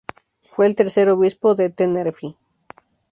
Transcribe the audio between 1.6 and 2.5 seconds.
Tenerife.